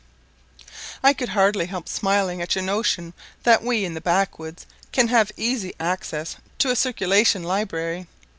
I 1.03 1.13
could 1.13 1.29
hardly 1.29 1.67
help 1.67 1.87
smiling 1.87 2.41
at 2.41 2.55
your 2.55 2.63
notion 2.63 3.13
that 3.43 3.61
we 3.63 3.85
in 3.85 3.93
the 3.93 4.01
backwoods 4.01 4.65
can 4.91 5.09
have 5.09 5.31
easy 5.37 5.75
access 5.79 6.37
to 6.57 6.71
a 6.71 6.75
circulation 6.75 7.43
library. 7.43 8.07